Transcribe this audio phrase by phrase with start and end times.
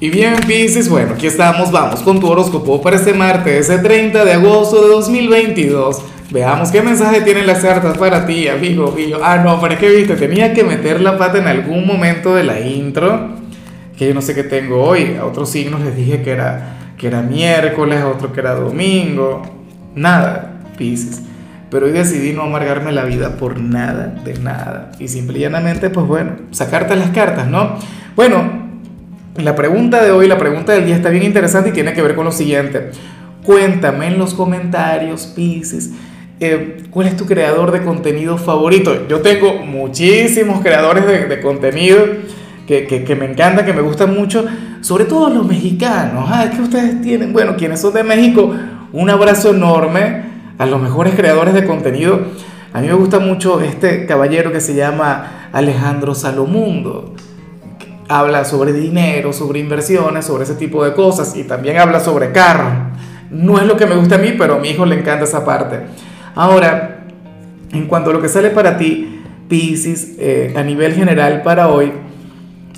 [0.00, 4.24] Y bien, Pisces, bueno, aquí estamos, vamos con tu horóscopo para este martes, ese 30
[4.24, 6.02] de agosto de 2022.
[6.30, 9.18] Veamos qué mensaje tienen las cartas para ti, amigo mío.
[9.20, 12.44] Ah, no, pero es que viste, tenía que meter la pata en algún momento de
[12.44, 13.30] la intro,
[13.96, 15.16] que yo no sé qué tengo hoy.
[15.20, 19.42] A otros signos les dije que era, que era miércoles, a otro que era domingo.
[19.96, 21.22] Nada, Pisces.
[21.72, 24.92] Pero hoy decidí no amargarme la vida por nada, de nada.
[25.00, 27.78] Y simple y llanamente, pues bueno, sacarte las cartas, ¿no?
[28.14, 28.67] Bueno,
[29.38, 32.14] la pregunta de hoy, la pregunta del día está bien interesante y tiene que ver
[32.14, 32.90] con lo siguiente.
[33.44, 35.90] Cuéntame en los comentarios, Pisces,
[36.40, 39.06] eh, ¿cuál es tu creador de contenido favorito?
[39.08, 42.04] Yo tengo muchísimos creadores de, contenido
[42.66, 44.44] que, que, me encantan, que me gustan mucho,
[44.80, 46.28] sobre todo los mexicanos.
[46.28, 48.54] Ah, que ustedes tienen, bueno, quienes son de México,
[48.92, 50.24] un abrazo enorme
[50.58, 52.20] a los mejores creadores de contenido.
[52.72, 57.14] A mí me gusta mucho este caballero que se llama Alejandro Salomundo
[58.08, 62.70] habla sobre dinero, sobre inversiones, sobre ese tipo de cosas y también habla sobre carro.
[63.30, 65.44] No es lo que me gusta a mí, pero a mi hijo le encanta esa
[65.44, 65.80] parte.
[66.34, 67.06] Ahora,
[67.72, 71.92] en cuanto a lo que sale para ti, Pisces, eh, a nivel general para hoy,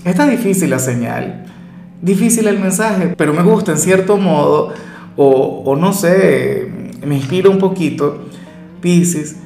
[0.04, 1.44] está difícil la señal,
[2.02, 4.72] difícil el mensaje, pero me gusta en cierto modo,
[5.16, 6.69] o, no sé,
[7.04, 8.24] me inspira un poquito,
[8.80, 9.36] Pisces,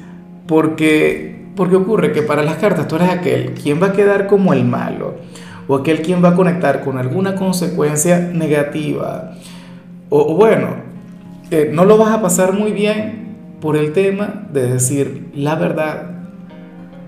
[0.46, 4.52] porque, porque ocurre que para las cartas tú eres aquel quien va a quedar como
[4.52, 5.16] el malo
[5.66, 9.32] o aquel quien va a conectar con alguna consecuencia negativa.
[10.10, 10.76] O, bueno,
[11.50, 13.24] eh, no lo vas a pasar muy bien
[13.60, 16.02] por el tema de decir la verdad,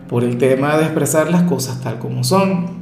[0.08, 2.76] por el tema de expresar las cosas tal como son.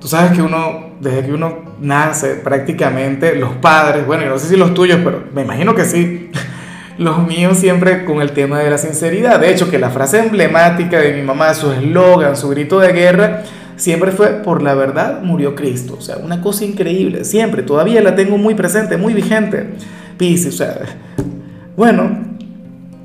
[0.00, 4.56] Tú sabes que uno, desde que uno nace, prácticamente los padres, bueno, no sé si
[4.56, 6.32] los tuyos, pero me imagino que sí,
[6.98, 9.38] los míos siempre con el tema de la sinceridad.
[9.38, 13.44] De hecho, que la frase emblemática de mi mamá, su eslogan, su grito de guerra,
[13.76, 15.96] siempre fue por la verdad murió Cristo.
[15.98, 19.70] O sea, una cosa increíble, siempre, todavía la tengo muy presente, muy vigente.
[20.18, 20.78] Pisces, o sea,
[21.76, 22.10] bueno,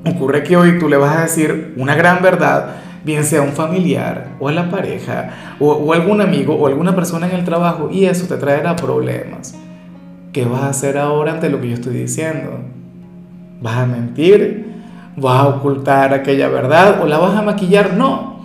[0.04, 3.52] ocurre que hoy tú le vas a decir una gran verdad, bien sea a un
[3.52, 7.88] familiar o a la pareja o, o algún amigo o alguna persona en el trabajo
[7.90, 9.54] y eso te traerá problemas.
[10.32, 12.60] ¿Qué vas a hacer ahora ante lo que yo estoy diciendo?
[13.60, 14.66] ¿Vas a mentir?
[15.16, 17.94] ¿Vas a ocultar aquella verdad o la vas a maquillar?
[17.94, 18.37] No,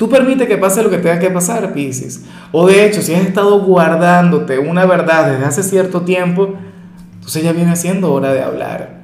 [0.00, 2.24] Tú permite que pase lo que tenga que pasar, Pisces.
[2.52, 6.54] O de hecho, si has estado guardándote una verdad desde hace cierto tiempo,
[7.16, 9.00] entonces ya viene siendo hora de hablar.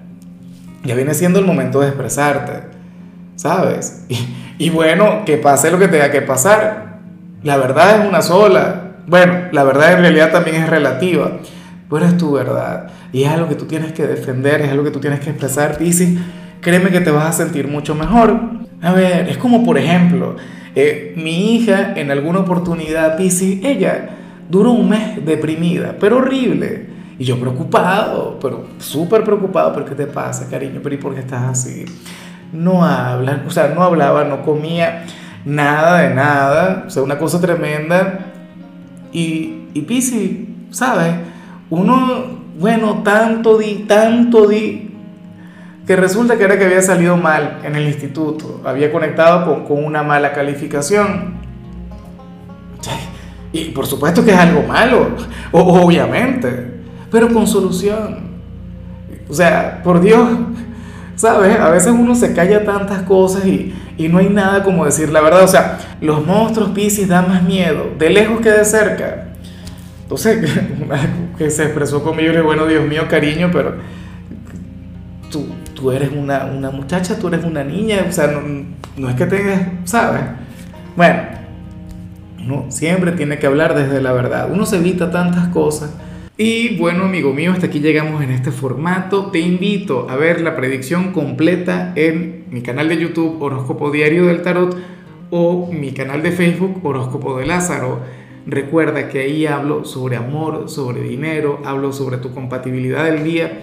[0.84, 2.62] Ya viene siendo el momento de expresarte,
[3.36, 4.06] ¿sabes?
[4.58, 7.00] Y, bueno, que pase lo que tenga que pasar.
[7.42, 8.92] La verdad es una sola.
[9.06, 11.40] Bueno, la verdad en realidad también es relativa,
[11.90, 12.86] pero es tu verdad.
[13.12, 15.76] Y es algo que tú tienes que defender, es algo que tú tienes que expresar,
[15.76, 16.18] Pisces.
[16.62, 18.40] Créeme que te vas a sentir mucho mejor.
[18.80, 20.36] A ver, es como por ejemplo,
[20.78, 24.10] eh, mi hija en alguna oportunidad, Pisces, ella
[24.50, 26.94] duró un mes deprimida, pero horrible.
[27.18, 30.80] Y yo preocupado, pero súper preocupado, pero ¿qué te pasa, cariño?
[30.82, 31.86] ¿Pero y por qué estás así?
[32.52, 35.06] No habla, o sea, no hablaba, no comía
[35.46, 38.32] nada de nada, o sea, una cosa tremenda.
[39.12, 40.30] Y, y Pisces,
[40.70, 41.14] ¿sabes?
[41.70, 44.85] Uno, bueno, tanto di, tanto di,
[45.86, 50.02] que resulta que era que había salido mal en el instituto, había conectado con, una
[50.02, 51.36] mala calificación.
[53.52, 55.10] Y por supuesto que es algo malo,
[55.52, 56.80] obviamente,
[57.10, 58.26] pero con solución.
[59.28, 60.28] O sea, por Dios,
[61.14, 61.58] ¿sabes?
[61.58, 65.20] A veces uno se calla tantas cosas y, y no hay nada como decir la
[65.20, 65.44] verdad.
[65.44, 69.28] O sea, los monstruos Pisces dan más miedo, de lejos que de cerca.
[70.02, 70.50] Entonces,
[71.38, 73.76] que se expresó conmigo y bueno, Dios mío, cariño, pero
[75.30, 75.46] tú,
[75.76, 78.32] tú eres una, una, muchacha, tú eres una niña, o sea,
[78.96, 80.22] no, es que tengas, ¿sabes?
[80.96, 81.22] Bueno,
[82.44, 85.90] uno siempre tiene que hablar desde la verdad, uno se evita tantas cosas.
[86.38, 89.30] Y bueno, amigo mío, hasta aquí llegamos en este formato.
[89.30, 94.42] Te invito a ver la predicción completa en mi canal de YouTube Horóscopo Diario del
[94.42, 94.76] Tarot
[95.30, 98.00] o mi canal de Facebook Horóscopo de Lázaro.
[98.46, 103.62] Recuerda que ahí hablo sobre amor, sobre dinero, hablo sobre tu compatibilidad del día